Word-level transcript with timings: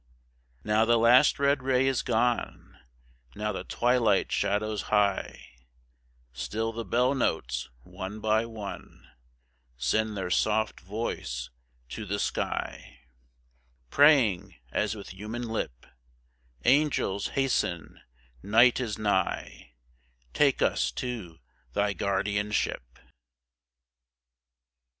Now 0.63 0.83
the 0.83 0.97
last 0.97 1.37
red 1.37 1.61
ray 1.61 1.85
is 1.85 2.01
gone; 2.01 2.79
Now 3.35 3.51
the 3.51 3.63
twilight 3.63 4.31
shadows 4.31 4.81
hie; 4.89 5.45
Still 6.33 6.73
the 6.73 6.83
bell 6.83 7.13
notes, 7.13 7.69
one 7.83 8.19
by 8.19 8.47
one, 8.47 9.07
Send 9.77 10.17
their 10.17 10.31
soft 10.31 10.79
voice 10.79 11.51
to 11.89 12.07
the 12.07 12.17
sky, 12.17 13.01
Praying, 13.91 14.55
as 14.71 14.95
with 14.95 15.09
human 15.09 15.47
lip, 15.47 15.85
"Angels, 16.65 17.27
hasten, 17.37 18.01
night 18.41 18.79
is 18.79 18.97
nigh, 18.97 19.73
Take 20.33 20.63
us 20.63 20.89
to 20.93 21.37
thy 21.73 21.93
guardianship." 21.93 22.97